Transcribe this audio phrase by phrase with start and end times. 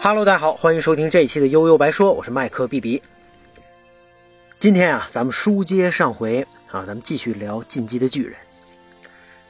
[0.00, 3.00] Hello，大家好，欢迎收听这一期的悠悠白说，我是麦克 B B。
[4.58, 8.34] 今天啊，咱们书接上回啊，咱们继续聊《进击的巨人》。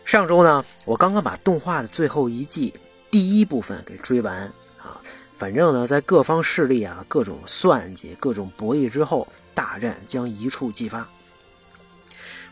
[0.04, 2.74] 上周呢，我刚刚把动画的最后一季
[3.10, 4.42] 第一部分给追完
[4.76, 5.00] 啊。
[5.38, 11.08] 反正呢，在各方势力啊、各种算计、各种博弈之后，大战将一触即发。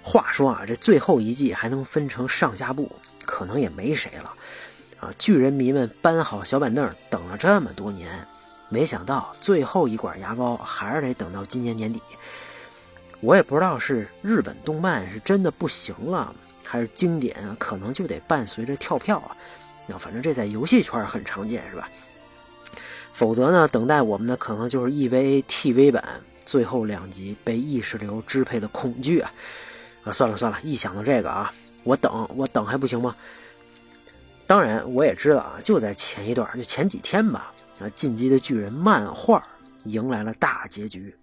[0.02, 2.90] 话说啊，这最后一季还能分成上下部，
[3.26, 4.32] 可能也没谁了。
[5.04, 5.12] 啊！
[5.18, 8.26] 巨人迷们搬好小板凳，等了这么多年，
[8.68, 12.00] 没想到最后一管牙膏还是得等到今年年底。
[13.20, 19.36] 我也不知道是日本动漫是真的不行了，还是经典可能就得伴随着跳票啊。
[19.86, 21.88] 那反正这在游戏圈很常见，是吧？
[23.12, 26.02] 否则呢，等待我们的可能就是 EVA TV 版
[26.44, 29.32] 最后两集被意识流支配的恐惧啊！
[30.04, 31.52] 啊，算了算了，一想到这个啊，
[31.82, 33.14] 我等我等还不行吗？
[34.46, 39.42] 当然，我也知道啊，就在前一段，就前几天吧，啊，《进击的巨人》漫画
[39.84, 41.14] 迎来了大结局，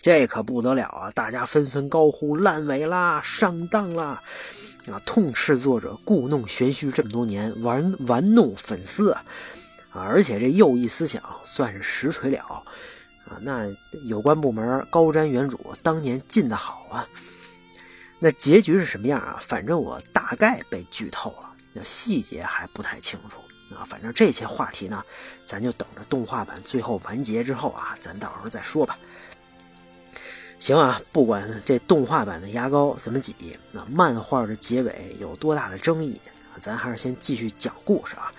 [0.00, 1.10] 这可不得了啊！
[1.10, 4.22] 大家纷纷高呼烂尾啦，上当啦，
[4.90, 9.22] 啊，痛斥作者故弄玄虚这么多年，玩玩弄粉丝啊！
[9.92, 12.42] 而且这右翼思想算是实锤了
[13.26, 13.36] 啊！
[13.42, 13.66] 那
[14.04, 17.06] 有关部门高瞻远瞩，当年进的好啊！
[18.18, 19.36] 那结局是什么样啊？
[19.40, 21.49] 反正我大概被剧透了。
[21.72, 23.40] 那细节还不太清楚
[23.74, 25.04] 啊，反正这些话题呢，
[25.44, 28.98] 咱就等着动画版最后完结之后啊，咱到时候再说吧。
[30.58, 33.34] 行啊，不管这动画版的牙膏怎么挤，
[33.72, 36.20] 那漫画的结尾有多大的争议，
[36.58, 38.32] 咱还是先继续讲故事啊。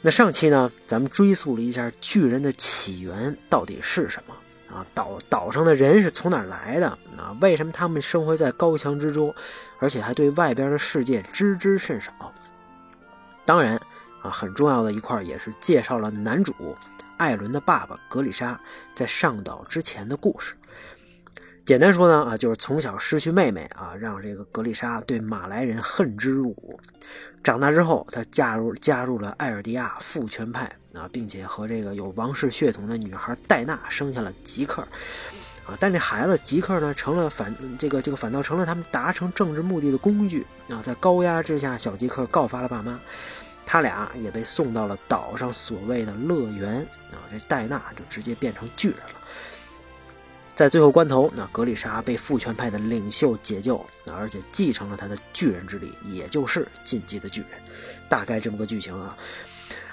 [0.00, 4.34] 那上期呢，咱们追溯了一下巨人的起源到底是什么。
[4.70, 6.86] 啊，岛岛上的人是从哪来的？
[7.16, 9.34] 啊，为什么他们生活在高墙之中，
[9.78, 12.12] 而且还对外边的世界知之甚少？
[13.46, 13.80] 当然，
[14.22, 16.54] 啊，很重要的一块也是介绍了男主
[17.16, 18.60] 艾伦的爸爸格里沙
[18.94, 20.54] 在上岛之前的故事。
[21.68, 26.80] 简单说呢，啊，就是从小失去妹妹啊，让这个格丽莎对马来人恨之入骨。
[27.44, 30.64] 长大之后，她加入加入了艾尔迪亚父权派
[30.94, 34.80] 啊，并且和这个有王室血统的女孩戴娜生下了吉克
[35.66, 35.76] 啊。
[35.78, 40.80] 但这孩子吉克呢，成了反这个这个反倒成了他们达成政治目的的工具啊。
[40.82, 42.98] 在高压之下，小吉克告发了爸妈，
[43.66, 46.76] 他俩也被送到了岛上所谓的乐园
[47.10, 47.20] 啊。
[47.30, 49.17] 这戴娜就直接变成巨人了。
[50.58, 53.80] 在最后关头，那格里莎被父权派的领袖解救，
[54.12, 57.50] 而且继承了他的巨人之力，也就是进击的巨人，
[58.08, 59.16] 大概这么个剧情啊。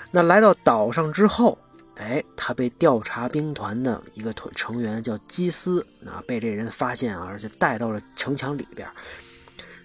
[0.10, 1.56] 那来到岛上之后，
[1.98, 8.90] 哎，他被调查兵团的一个团成员叫基斯，啊，被这人发现啊，而且带到了城墙里边。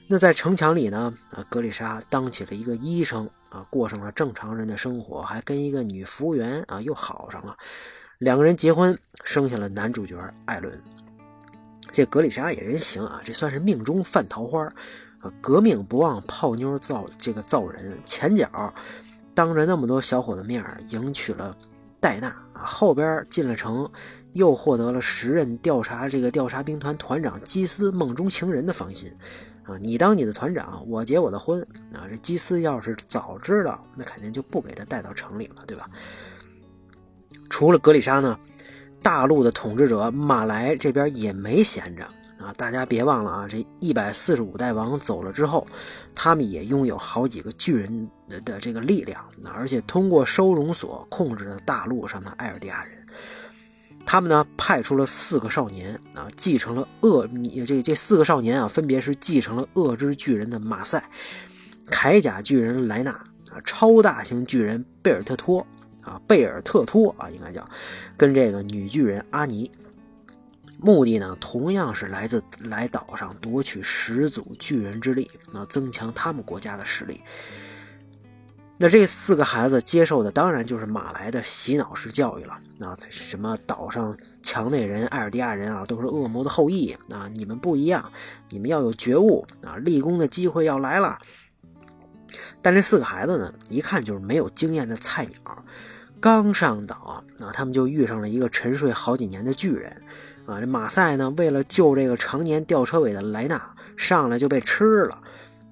[0.06, 7.54] 那在城墙里呢，啊，格里莎当起了一个医生啊，过上了正常人的生活，还跟一个女服务员啊又好上了。
[8.20, 10.14] 两个人结婚，生下了男主角
[10.44, 10.78] 艾伦。
[11.90, 14.62] 这格里莎也人行啊，这算是命中犯桃花
[15.20, 15.32] 啊！
[15.40, 18.74] 革命不忘泡妞造这个造人，前脚
[19.32, 21.56] 当着那么多小伙子面迎娶了
[21.98, 23.90] 戴娜啊，后边进了城，
[24.34, 29.10] 又获得了时任调查这个调查兵团团长基斯梦中情人的芳心
[29.64, 29.78] 啊！
[29.80, 32.04] 你当你的团长，我结我的婚啊！
[32.06, 35.88] 这基斯要是早知道，那肯定就不给他带到城里了，对吧？
[37.50, 38.38] 除了格里莎呢，
[39.02, 42.04] 大陆的统治者马来这边也没闲着
[42.38, 42.54] 啊！
[42.56, 45.66] 大家别忘了啊，这一百四十五代王走了之后，
[46.14, 49.22] 他们也拥有好几个巨人的的这个力量，
[49.52, 52.96] 而且通过收容所控制了大陆上的艾尔迪亚人。
[54.06, 61.10] 他们呢派出了四个少年啊，继承了恶你这这四个少年啊，分别是继承了恶之巨人的马赛、
[61.90, 65.66] 铠甲巨人莱纳啊、超大型巨人贝尔特托。
[66.02, 67.68] 啊，贝尔特托啊，应该叫，
[68.16, 69.70] 跟这个女巨人阿尼，
[70.78, 77.20] 目的呢，同样是来自来岛上夺取始祖巨人之力，那增强他们国家的实力。
[78.82, 82.58] 那这四个孩子接受的当然就是马来的洗脑式教育了。
[82.78, 88.10] 那什么岛上墙内人、艾尔迪亚人啊，都是恶魔的后裔啊，你们不一样，
[88.48, 91.18] 你们要有觉悟啊，立功的机会要来了。
[92.62, 95.64] 但这四个孩子呢，一看就是没有经验的菜鸟。
[96.20, 99.90] 刚上岛啊，他们就遇上了一个沉睡好几年的巨人，
[100.44, 103.60] 啊，这马赛呢，为了救这个常年吊车尾的莱纳，
[103.96, 105.18] 上来就被吃了，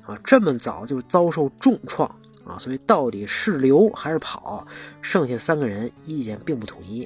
[0.07, 2.09] 啊，这么早就遭受重创
[2.47, 4.67] 啊，所以到底是留还是跑？
[5.03, 7.05] 剩下三个人意见并不统一，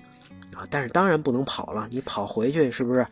[0.54, 3.04] 啊，但是当然不能跑了，你跑回去是不是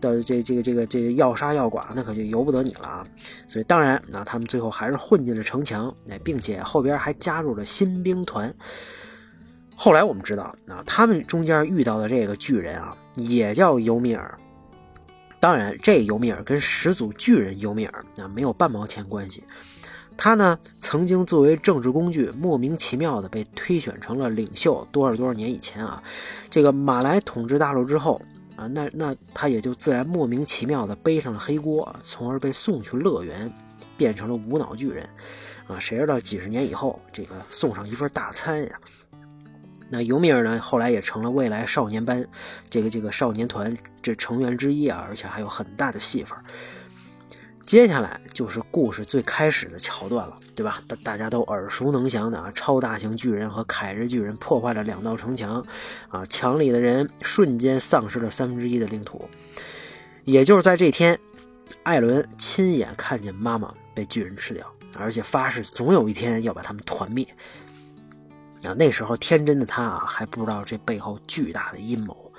[0.00, 3.06] 到这这个这个这个要杀要剐，那可就由不得你了啊！
[3.46, 8.54] 所以当然，那他们最后还是混进了城墙，哎，并且后边还加入了新兵团。
[9.80, 14.36] 后来我们知道，啊，他们中间遇到的这个巨人啊，也叫尤米尔。
[15.38, 19.44] 当然，这尤米尔跟始祖巨人尤米尔啊没有半毛钱关系。
[20.16, 24.84] 他呢，曾经作为政治工具，莫名其妙的被推选成了领袖。
[24.90, 26.02] 多少多少年以前啊，
[26.50, 28.20] 这个马来统治大陆之后
[28.56, 33.48] 啊，那那他也就自然莫名其妙的背上了黑锅，从而被送去乐园，
[33.96, 35.08] 变成了无脑巨人。
[35.68, 38.80] 啊，谁知道几十年以后，这个送上一份大餐呀？
[39.88, 42.26] 那尤米尔呢，后来也成了未来少年班
[42.68, 46.36] 这个这个少年团这成员之一啊，而且还有很大的戏份。
[47.64, 50.82] 接下来就是故事最开始的桥段了，对吧？
[50.88, 55.62] 大大家都耳熟能详的啊，超大型巨人和凯日巨人破坏了两道城墙，
[56.08, 59.28] 啊，墙里的人瞬间丧失了三分之一的领土。
[60.24, 61.18] 也就是在这天，
[61.82, 64.66] 艾伦亲眼看见妈妈被巨人吃掉，
[64.98, 67.26] 而且发誓总有一天要把他们团灭。
[68.64, 72.32] 啊，那时候天真的他啊，还不知道这背后巨大的阴谋。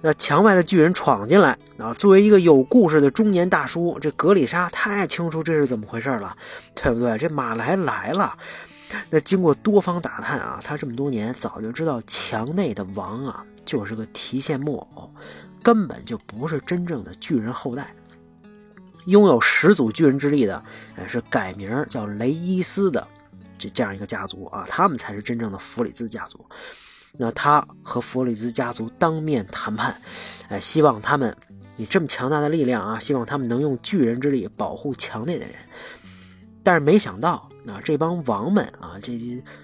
[0.00, 1.94] 那墙外的巨人闯进来啊！
[1.94, 6.36] 作为一个有故事的中年大叔，这格里莎太清楚这是怎么回事了，
[6.74, 7.16] 对不对？
[7.16, 8.36] 这马来来了。
[9.08, 15.10] 那经过多方打探啊，他这么多年早就知道墙内的王啊，就是个提线木偶，
[15.62, 17.94] 根本就不是真正的巨人后代。
[19.06, 20.62] 拥有始祖巨人之力的，
[21.08, 23.08] 是改名叫雷伊斯的
[23.58, 26.44] 这这样一个家族啊，他们才是真正的弗里兹家族。
[27.16, 29.96] 那他和弗里兹家族当面谈判，
[30.48, 31.36] 哎，希望他们
[31.76, 35.54] 以这么强大的力量啊，希望他们能用巨人之力保护墙内的人。
[36.64, 39.12] 但是没想到，啊，这帮王们啊，这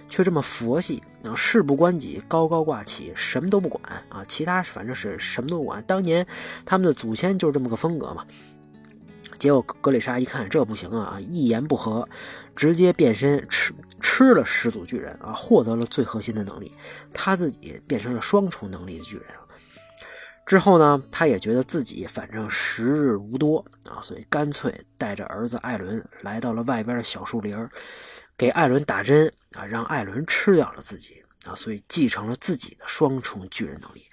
[0.08, 5.82] 却这么佛系啊，事不关己，高高挂起，什么都不管啊，其他反正是什么都不管。
[5.88, 6.24] 当年
[6.64, 8.24] 他们的祖先就是这么个风格嘛。
[9.38, 12.06] 结果格里莎一看这不行啊，一言不合，
[12.60, 13.72] 直接变身吃
[14.02, 16.70] 吃了始祖巨人啊，获得了最核心的能力，
[17.10, 19.40] 他自己变成了双重能力的巨人啊。
[20.44, 27.56] 之后呢，他也觉得自己反正时日无多啊，所以干脆带着儿子艾伦来到了外边的小树林，
[28.36, 34.04] 给艾伦打针啊，让艾伦吃掉了自己啊，所以继承了自己的双重巨人能力，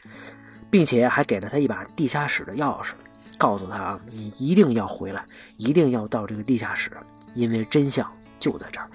[0.72, 2.94] 并且还给了他一把地下室的钥匙。
[3.38, 5.26] 告诉他啊，你一定要回来，
[5.58, 6.90] 一定要到这个地下室，
[7.36, 8.90] 因为真相就在这儿。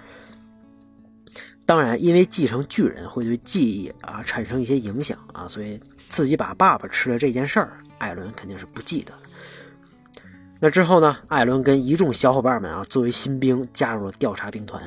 [1.65, 10.23] 当然，因为继承巨人会对记忆啊产生一些影响啊，所以自己把爸爸吃了这件事儿，艾伦肯定是不记得的。
[10.59, 14.83] 那之后呢，艾伦跟一众小伙伴们啊，作为新兵加入了调查兵团，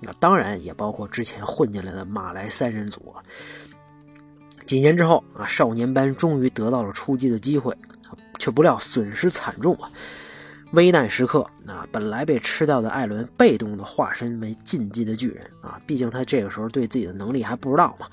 [0.00, 3.14] 那当然也包括之前混进来的马来三人组。
[4.66, 7.76] 几年之后啊，少年班终于得到了出击的机会。
[8.38, 9.90] 却不料损失惨重啊！
[10.72, 15.80] 危难时刻，啊，本来被吃掉的艾伦被动的化身为禁忌的巨人啊！
[15.84, 18.06] 毕竟他这个时候对自己的能力还不知道嘛，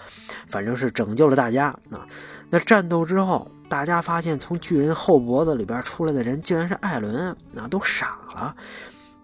[0.47, 2.07] 反正是拯救了大家啊！
[2.49, 8.55] 那战斗之后，大家发现从巨人后脖子里边出来的人竟然是艾伦，那都傻了。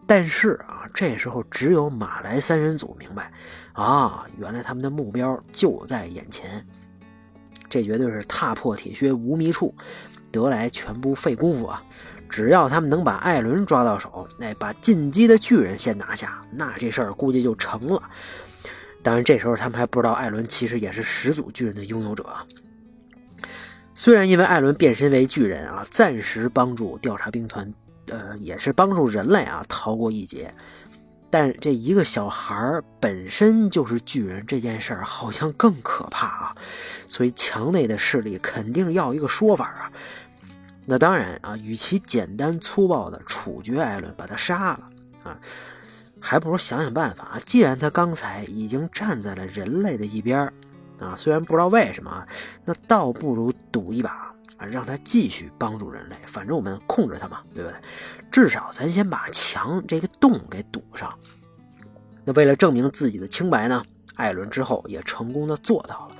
[0.06, 3.32] 但是啊，这时候只有马来三人组明白
[3.72, 6.64] 啊，原来他们的目标就在眼前，
[7.68, 9.74] 这绝对是踏破铁靴无觅处。
[10.32, 11.84] 得来全不费功夫啊！
[12.34, 18.02] 只要他们能把艾伦抓到手，哎，把进击的巨人先拿下，那这事儿估计就成了。
[19.04, 22.26] 当然，这时候他们还不知道艾伦其实也是始祖巨人的拥有者。
[23.94, 27.72] 虽然因为艾伦变身为巨人啊，暂时帮助调查兵团，
[28.08, 30.52] 呃，也是帮助人类啊逃过一劫，
[31.30, 36.56] 但这一个小孩本身就是巨人这件事儿好像更可怕啊！
[37.08, 39.92] 所以墙内的势力肯定要一个说法啊！
[40.86, 44.90] 那当然啊，与其简单粗暴的处决艾伦，把他杀了
[45.24, 45.40] 啊，
[46.20, 47.40] 还不如想想办法啊。
[47.46, 50.42] 既然他刚才已经站在了人类的一边
[51.00, 52.28] 啊，虽然不知道为什么，
[52.66, 56.18] 那倒不如赌一把啊，让他继续帮助人类。
[56.26, 57.78] 反正我们控制他嘛，对不对？
[58.30, 61.18] 至少咱先把墙这个洞给堵上。
[62.26, 63.82] 那为了证明自己的清白呢，
[64.16, 66.16] 艾伦之后也成功的做到了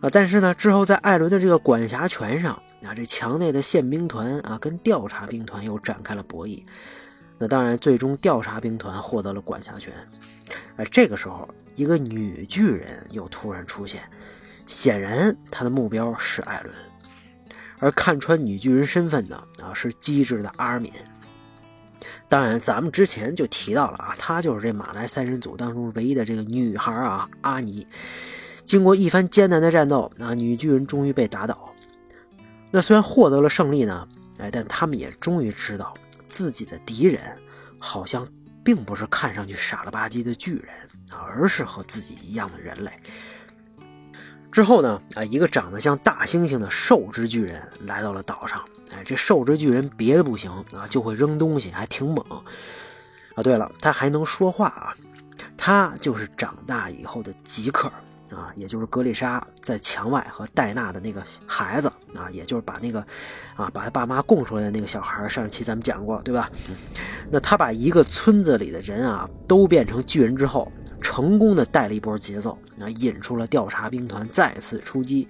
[0.00, 0.08] 啊。
[0.10, 2.58] 但是呢，之后在艾伦的这个管辖权上。
[2.84, 6.62] 啊，这墙内的宪兵团啊，跟调查兵团又展开了博弈。
[7.38, 9.92] 那当然，最终调查兵团获得了管辖权。
[10.76, 14.02] 哎，这个时候，一个女巨人又突然出现，
[14.66, 16.74] 显然她的目标是艾伦。
[17.80, 20.92] 而看穿女巨人身份的啊，是机智的阿尔敏。
[22.28, 27.86] 当然，咱们之前就提到了啊，她就是这马来三人组当中唯一的这个女孩啊，阿尼。
[28.64, 31.73] 经过一番艰难的战斗，啊，女巨人终于被打倒。
[32.74, 34.08] 那虽然获得了胜利呢，
[34.40, 35.94] 哎，但他们也终于知道
[36.28, 37.20] 自己的敌人
[37.78, 38.26] 好像
[38.64, 40.68] 并不是看上去傻了吧唧的巨人，
[41.12, 42.90] 而是和自己一样的人类。
[44.50, 48.60] 之后呢，啊，一个长得像大猩猩的兽之巨人来到了岛上。
[48.92, 52.26] 哎，这兽之巨人别的不行啊，就会扔东西，还挺猛。
[53.36, 54.92] 啊，对了，他还能说话啊。
[55.56, 57.88] 他就是长大以后的吉克
[58.34, 63.00] 啊，也就是格丽莎在墙外和戴娜的那个孩子啊，也就是把那个
[63.54, 65.28] 啊把他爸妈供出来的那个小孩。
[65.28, 66.50] 上一期咱们讲过，对吧？
[67.30, 70.70] 那他把一个村子里的人啊都变成巨人之后。
[71.00, 75.28] 成功的带了一波节奏，那引出了调查兵团再次出击。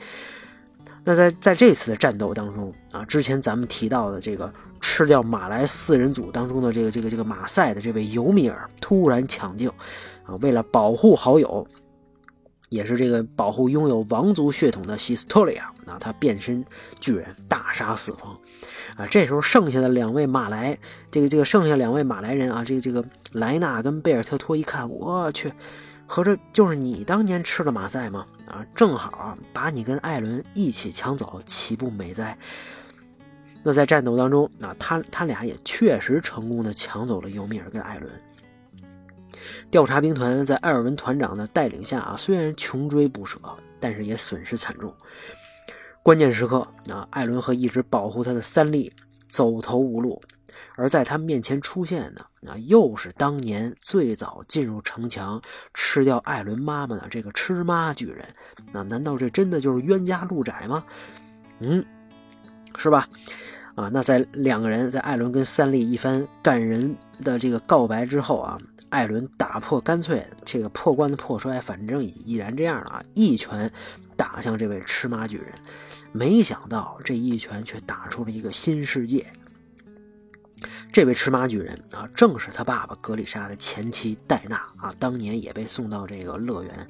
[1.02, 9.68] 那在在这次的战斗当中啊，之前咱们提到的这个吃掉马来四人组当中的这个这个这个马赛的这位尤米尔突然抢救，
[10.24, 11.66] 啊，为了保护好友，
[12.68, 16.64] 也是这个保护拥有王族血统的西斯托利亚，啊，他变身
[16.98, 18.38] 巨人大杀四方。
[18.96, 20.78] 啊，这时候剩下的两位马来，
[21.10, 25.52] 这个这个剩下两位马来人啊，这个这个莱纳跟贝尔特托一看，我去，
[26.06, 28.24] 合着就是你当年吃的马赛吗？
[28.46, 32.36] 啊，正好把你跟艾伦一起抢走，岂不美哉？
[33.62, 38.10] 那在战斗当中，啊，他他俩也确实成功的抢走了尤米尔跟艾伦。
[39.70, 43.38] 调查兵团在艾尔文团长的带领下啊，虽然穷追不舍，
[43.78, 44.94] 但是也损失惨重。
[46.02, 48.92] 关键时刻，啊，艾伦和一直保护他的三笠
[49.26, 50.20] 走投无路，
[50.76, 52.20] 而在他面前出现的，
[52.50, 55.40] 啊又是当年最早进入城墙
[55.72, 58.22] 吃掉艾伦妈妈的这个吃妈巨人。
[58.70, 60.84] 那难道这真的就是冤家路窄吗？
[61.60, 61.82] 嗯，
[62.76, 63.08] 是吧？
[63.74, 68.58] 啊，那在两个人在艾伦跟三笠一番感人的这个告白之后啊，
[68.94, 73.68] 艾伦打破干脆这个破罐子破摔，反正已然这样了啊，一拳
[74.16, 75.48] 打向这位吃妈巨人。
[76.12, 79.26] 没想到这一拳却打出了一个新世界。
[80.92, 86.88] 这位吃马巨人啊，正是他爸爸格里莎的前妻戴娜啊，当年也被送到这个乐园，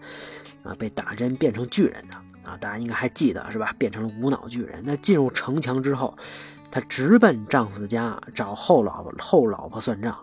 [0.63, 3.75] 啊，被打针变成巨人的啊，大家应该还记得是吧？
[3.79, 4.83] 变成了无脑巨人。
[4.85, 6.15] 那进入城墙之后，
[6.71, 10.15] 她直奔丈夫的家找后老婆后老婆算账，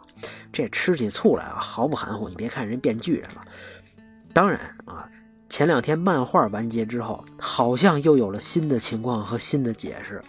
[0.51, 2.29] 这吃起醋来啊毫不含糊。
[2.29, 3.41] 你别看人变巨人了，
[4.33, 5.07] 当然啊。
[5.49, 10.23] 前两天漫画完结之后，好像又有了新的情况和新的解释，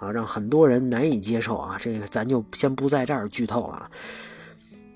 [0.00, 1.76] 啊，让很多人难以接受啊。
[1.78, 3.88] 这个咱就先不在这儿剧透了。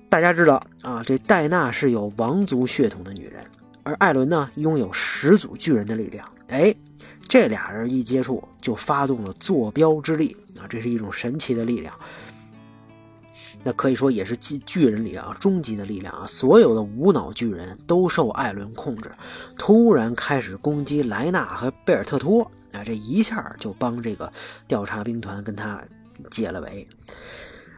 [0.09, 3.41] 大家知道啊，这戴娜是有王族血统的女人，
[3.83, 6.29] 而艾伦呢，拥有始祖巨人的力量。
[6.49, 6.75] 哎，
[7.29, 11.93] 这俩人一接触，就发动了坐标之力啊，这是一种神奇的力量。
[13.63, 16.25] 那可以说也是巨巨人里啊终极的力量啊！
[16.25, 19.11] 所有的无脑巨人都受艾伦控制，
[19.57, 22.83] 突然开始攻击莱纳和贝尔特托啊！
[22.83, 24.31] 这一下就帮这个
[24.67, 25.81] 调查兵团跟他
[26.29, 26.87] 解了围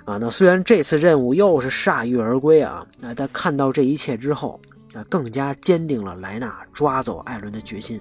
[0.06, 0.18] 啊！
[0.18, 4.60] 那虽然这次任务又是铩羽而归啊，那但看到这一切之后
[4.94, 8.00] 啊，更加坚定了莱纳抓走艾伦的决心。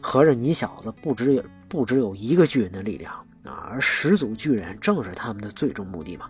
[0.00, 6.26] 合着你小子不只有不只有一个巨人的力量啊，而始祖巨人正是他们的最终目的嘛！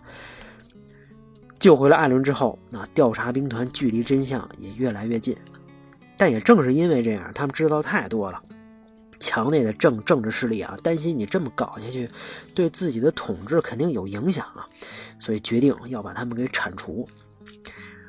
[1.59, 5.35] 救回了艾伦之后，那调查兵团距离真相也越来越近。
[6.17, 8.41] 但也正是因为这样，他们知道太多了。
[9.19, 12.09] 墙内的政政治势力啊，担心你这么搞下去，
[12.53, 14.67] 对自己的统治肯定有影响啊，
[15.19, 17.07] 所以决定要把他们给铲除。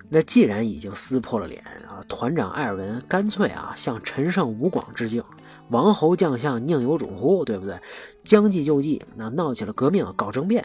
[0.08, 5.22] 那既然已经撕破了脸啊，团长艾尔文干脆啊向陈胜吴广致敬。
[5.70, 7.44] 王侯将相宁有种乎？
[7.44, 7.76] 对不对？
[8.22, 10.64] 将计就计，那闹起了革命，搞政变。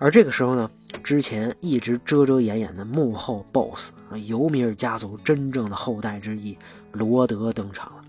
[0.00, 0.70] 而这个时候呢，
[1.04, 6.56] 之前一直遮遮掩掩的幕后 BOSS 啊，尤米尔家族真正的后代之一
[6.92, 8.02] 罗德登场了。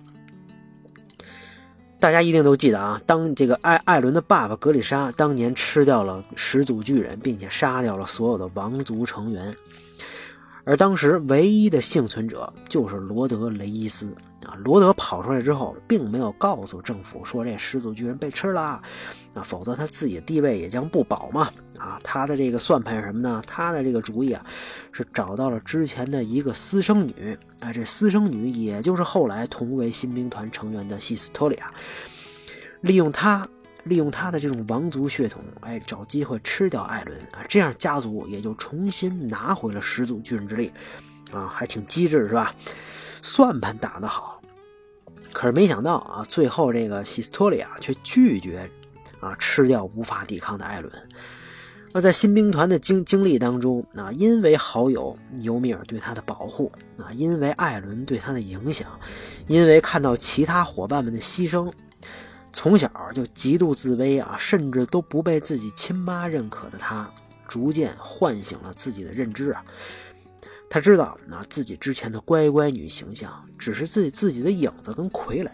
[2.00, 9.54] 大家一定都记得啊，当这个艾艾伦的爸爸格里沙当年吃掉了始祖巨人，并且杀掉了所有的王族成员，
[10.64, 14.14] 而当时唯一的幸存者就是罗德雷伊斯。
[14.44, 18.82] 啊，罗德跑出来之后，并没有告诉政府说这始祖巨人被吃了，
[19.36, 21.52] 啊，否则他自己的地位也将不保嘛。
[21.78, 23.40] 啊，他的这个算盘是什么呢？
[23.46, 24.44] 他的这个主意啊，
[24.92, 31.72] 是找到了之前的一个私生女，啊，这私生女也就是后来同为新兵团成员的西斯托利亚，
[32.82, 33.48] 利用他，
[33.84, 40.72] 利用他的这种王族血统，哎，找机会吃掉艾伦，啊，这样家族也就重新拿回了始祖巨人之力，
[41.32, 42.54] 啊，还挺机智是吧？
[43.22, 44.42] 算盘打得好，
[45.32, 48.70] 可是没想到啊，最后这个西斯托利亚却拒绝
[49.20, 50.92] 啊吃掉无法抵抗的艾伦。
[51.94, 58.88] 那在新兵团的经经历当中，啊，因为好友尤米尔对他的保护，啊，因为艾伦对他的影响，
[59.48, 61.70] 因为看到其他伙伴们的牺牲，
[62.54, 67.10] 从小就极度自卑啊，甚至都不被自己亲妈认可的他，
[67.48, 69.64] 逐渐唤醒了自己的认知啊。
[70.70, 75.50] 他知道，那自己之前的乖乖女形象只是自己自己的影子跟傀儡，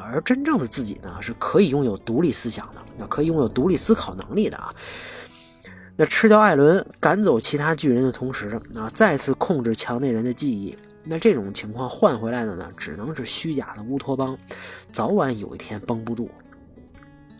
[0.00, 4.68] 而真正的自己呢，是可以拥有独立思想的，那可以拥有独立思考能力的啊。
[5.96, 14.38] 那吃掉艾伦，赶走其他巨人的同时，啊，再次控制墙内人的记忆，那这种情况换回来的呢，只能是虚假的乌托邦，
[14.92, 16.30] 早晚有一天绷不住。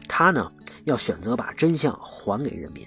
[0.09, 0.51] 他呢，
[0.85, 2.87] 要选择把真相还给人民。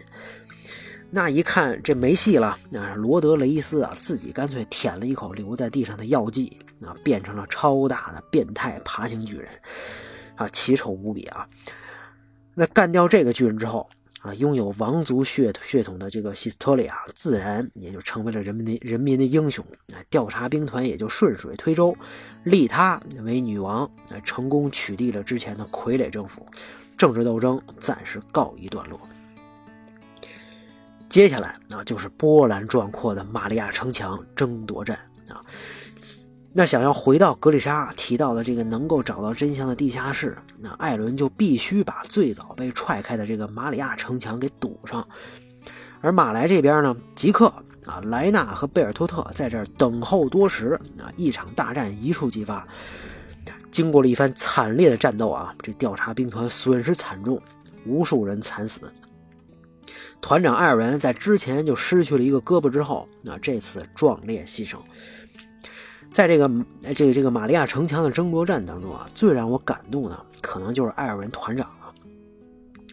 [1.09, 9.47] 那一看这没戏了，那罗德雷斯啊，自己干脆舔了一口留在地上的药剂，啊，变成了超大的变态爬行巨人，
[10.35, 11.47] 啊，奇丑无比啊！
[12.53, 13.89] 那干掉这个巨人之后，
[14.25, 19.63] 啊，拥有王族血血统的这个西斯托利亚，自然也就成为了人民的人民的英雄，
[19.93, 21.95] 啊，调查兵团也就顺水推舟，
[22.43, 26.43] 立他为女王，啊，成功取缔了之前的傀儡政府，
[26.97, 28.99] 政治斗争暂时告一段落。
[31.07, 34.97] 接下来啊，就是波澜壮阔的玛利亚城墙争夺战
[35.29, 35.45] 啊。
[36.57, 45.05] 那想要回到格丽莎提到的这个能够找到真相的地下室，那艾伦就必须把最早被踹开的这个马里亚城墙给堵上。
[45.99, 47.47] 而马来这边呢，吉克
[47.85, 52.65] 啊、莱纳和贝尔托特在这儿等候多时啊，一场大战一触即发。
[53.69, 57.37] 经过了一番惨烈的战斗啊，这调查兵团损失惨重，
[57.85, 58.79] 无数人惨死。
[60.21, 64.77] 团长艾尔文在之前就失去了一个胳膊之后，那这次壮烈牺牲。
[66.15, 66.49] 在这个
[66.95, 71.93] 这个这个玛利亚城墙的争夺战当中啊，最让我感动的可能就是艾尔文团长了。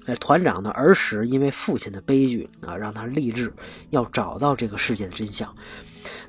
[0.07, 3.52] 哎，团长的儿时因为父亲的悲剧啊，让他立志
[3.91, 5.55] 要找到这个事件的真相。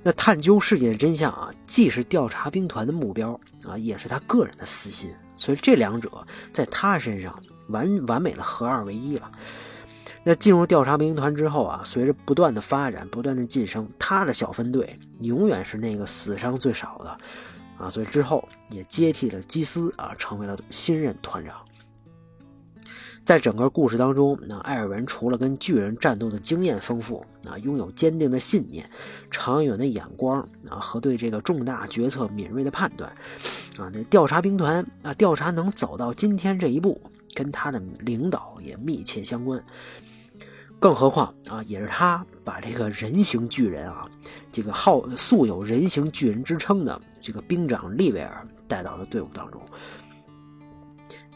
[0.03, 3.31] 那探究事件的真相啊，既是调查兵团的目标
[3.65, 5.09] 啊，也是他个人的私心。
[5.35, 6.11] 所以这两者
[6.51, 9.31] 在他身上完完美的合二为一了。
[10.23, 17.17] 那进入调查兵团之后啊，随着不断的发展、不断的晋升，他的小分队永远是那个死伤最少的，
[17.77, 21.55] 啊，所以之后也接替了基斯啊，成为了新任团长。
[23.25, 28.89] 在整个故事当中，那艾尔文除了跟巨人战斗的经验丰富，啊，拥有坚定的信念、
[29.31, 33.09] 长远的眼光啊，和对这个重大决策敏锐的判断，
[33.77, 37.01] 啊，那调查兵团啊，调查能走到今天这一步，
[37.33, 39.63] 跟他的领导也密切相关。
[40.79, 44.05] 更何况啊，也是他把这个人形巨人啊，
[44.51, 49.61] 这个号素有人形巨人之称的这个兵长利维尔带到了队伍当中。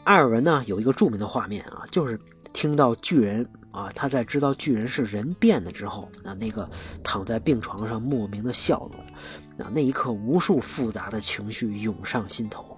[0.04, 2.20] 艾尔文呢有一个著名的画面啊，就是
[2.52, 6.68] 听到巨人啊，他在知道巨人是人变的之后，那那个
[7.02, 9.02] 躺在病床上莫名的笑容，
[9.56, 12.77] 那那一刻无数复杂的情绪涌上心头，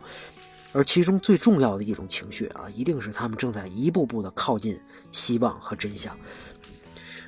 [0.73, 4.79] 而其中最重要的一种情绪啊，一定是他们正在一步步的靠近
[5.11, 6.17] 希望和真相。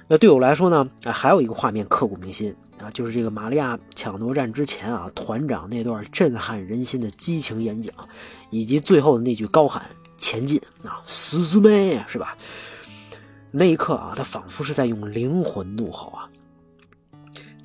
[0.08, 7.94] 那对我来说呢，还有一个画面刻骨铭心啊，就是这个玛利亚抢夺战之前啊，团长那段震撼人心的激情演讲，
[8.50, 9.84] 以及最后的那句高喊
[10.18, 12.36] “前进”啊，死死妹是吧？
[13.50, 16.28] 那一刻啊，他仿佛是在用灵魂怒吼啊。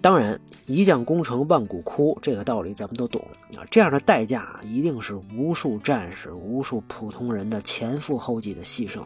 [0.07, 3.21] 当然，一将功成万骨枯，这个道理咱们都懂
[3.57, 3.67] 啊。
[3.69, 9.03] 这样的代价一定是无数战士、无数普通人的前赴后继的牺牲。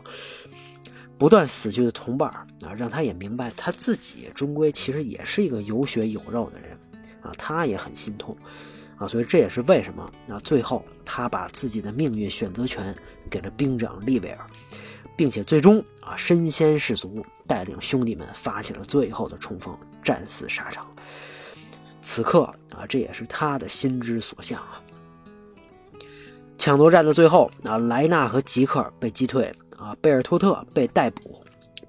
[1.17, 2.29] 不断死去的同伴
[2.63, 6.77] 啊，让他也明白他自己终归其实也是一个有血有肉的人
[7.23, 8.37] 啊，他也很心痛
[8.95, 12.95] 啊，所以这也是为什么啊，最后他把自己的命运选择权
[13.27, 14.45] 给了兵长利维尔，
[15.17, 20.87] 并且最终啊身先士卒，带领兄弟们发起了最后的冲锋，战死沙场。
[22.01, 24.81] 此刻啊，这也是他的心之所向啊。
[26.57, 29.53] 抢夺战的最后啊，莱纳和吉克被击退。
[29.77, 31.41] 啊，贝尔托特被逮捕，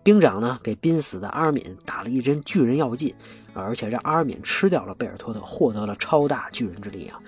[0.02, 3.14] 兵长呢给濒死的阿尔敏打了一针巨人药剂，
[3.52, 7.20] 而且让阿尔敏吃掉了贝尔托特，获得了超大巨人之力啊。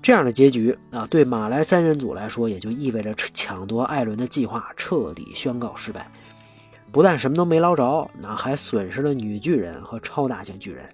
[0.00, 6.10] 这样的结局啊，对马来三人组来说，也就意味着抢夺艾伦的计划彻底宣告失败。
[6.90, 10.88] 不但什么都没捞着，那还损失了女巨人和超大型巨人。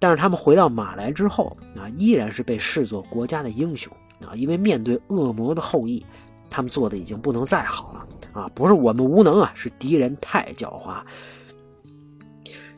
[0.00, 6.04] 但是他们回到马来之后啊，依然是被视作国家的英雄啊，因为面对恶魔的后裔。
[6.52, 8.50] 他们做的已经不能再好了啊！
[8.56, 11.00] 不是我们无能啊，是敌人太狡猾。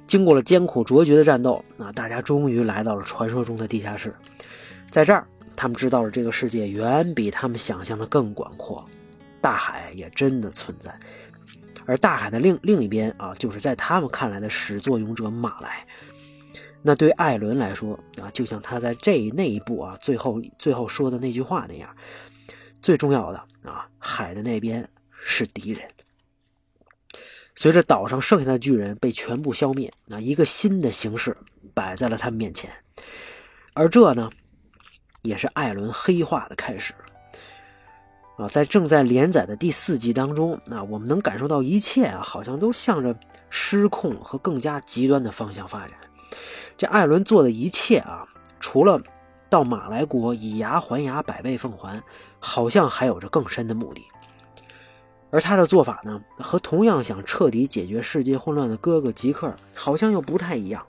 [0.06, 4.14] 经过了艰苦卓绝的战斗啊，大家终于来到了传说中的地下室。
[4.90, 8.84] 在这儿，他们知道了这个世界远比他们想象的更广阔，
[9.40, 10.94] 大海也真的存在。
[11.86, 15.86] 而大海的另另一边啊，就是在他们看来的始作俑者马来。
[16.82, 21.88] 那对艾伦来说啊，就像他在这那一步啊，最后最后说的那句话那样。
[22.80, 25.88] 最重要的啊，海的那边是敌人。
[27.54, 31.36] 随着岛上剩下的巨人被全部消灭，那一个新的形势
[31.72, 32.68] 摆在了他们面前，
[33.74, 34.28] 而这呢，
[35.22, 36.92] 也是艾伦黑化的开始。
[38.38, 43.14] 啊，在正在连载的第四季当中，那我们能感受到一切啊，好像都向着
[43.50, 45.90] 失控和更加极端的方向发展。
[46.76, 48.26] 这艾伦做的一切啊，
[48.58, 49.00] 除了
[49.48, 52.02] 到马来国以牙还牙、百倍奉还，
[52.40, 54.02] 好像还有着更深的目的。
[55.30, 60.86] 而他的做法呢，和同样想彻底解决世界混乱的哥哥吉克好像又不太一样。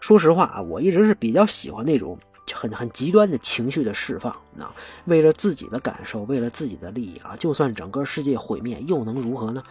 [0.00, 2.18] 说实话啊，我一直是比较喜欢那种
[2.54, 4.34] 很很极端的情绪的释放。
[4.54, 4.70] 那
[5.06, 9.62] 为了自己的感受，为了自己的利益啊，就算整个世界毁灭，又能如何呢？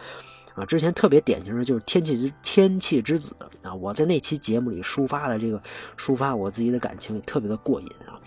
[0.58, 5.62] 啊，之前特别典型的就是天气之天气之子啊，我在那期节目里抒发了这个
[5.96, 8.18] 抒发我自己的感情，也特别的过瘾啊。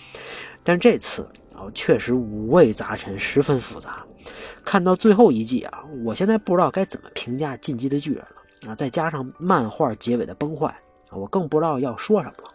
[0.63, 4.05] 但这次啊，确实五味杂陈，十分复杂。
[4.63, 8.23] 看到最后一季啊，我现在不知道该怎么评价《进击的巨人》
[8.67, 8.75] 了啊！
[8.75, 10.67] 再加上漫画结尾的崩坏
[11.09, 12.53] 啊，我更不知道要说什么了。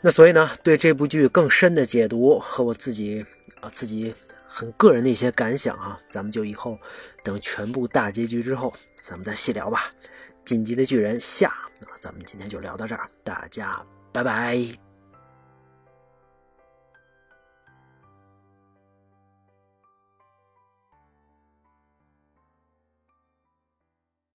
[0.00, 3.24] 那所以呢，对这部剧更深的解读和我自己
[3.60, 4.14] 啊自己
[4.48, 6.78] 很个人的一些感想啊，咱们就以后
[7.22, 9.92] 等全部大结局之后，咱们再细聊吧。
[10.44, 14.87] 《进击的巨人》下，那咱们今天就聊到这儿，大家拜拜。